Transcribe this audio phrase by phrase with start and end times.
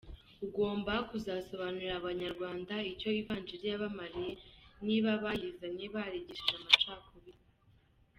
[0.45, 4.31] Ugomba kuzasobanurira abanyarwanda icyo Ivanjili yabamariye
[4.85, 7.41] niba abayizanye barigishije amacakubiri.